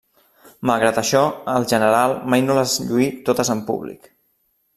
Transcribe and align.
Malgrat 0.69 0.95
això, 1.01 1.21
el 1.55 1.67
general 1.73 2.15
mai 2.35 2.45
no 2.47 2.57
les 2.61 2.75
lluí 2.89 3.11
totes 3.29 3.53
en 3.57 3.63
públic. 3.71 4.11